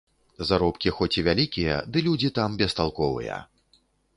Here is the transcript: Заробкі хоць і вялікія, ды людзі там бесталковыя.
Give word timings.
Заробкі 0.49 0.93
хоць 0.99 1.09
і 1.21 1.25
вялікія, 1.27 1.75
ды 1.91 2.03
людзі 2.09 2.33
там 2.39 2.57
бесталковыя. 2.63 3.37